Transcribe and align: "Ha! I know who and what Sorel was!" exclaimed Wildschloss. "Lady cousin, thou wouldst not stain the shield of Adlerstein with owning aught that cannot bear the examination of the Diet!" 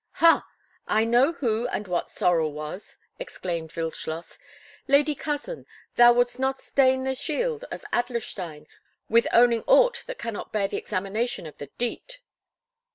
"Ha! 0.13 0.43
I 0.87 1.05
know 1.05 1.33
who 1.33 1.67
and 1.67 1.87
what 1.87 2.09
Sorel 2.09 2.53
was!" 2.53 2.97
exclaimed 3.19 3.69
Wildschloss. 3.75 4.39
"Lady 4.87 5.13
cousin, 5.13 5.67
thou 5.95 6.11
wouldst 6.13 6.39
not 6.39 6.59
stain 6.59 7.03
the 7.03 7.13
shield 7.13 7.65
of 7.69 7.85
Adlerstein 7.93 8.65
with 9.09 9.27
owning 9.31 9.63
aught 9.67 10.03
that 10.07 10.17
cannot 10.17 10.51
bear 10.51 10.67
the 10.67 10.77
examination 10.77 11.45
of 11.45 11.59
the 11.59 11.67
Diet!" 11.77 12.17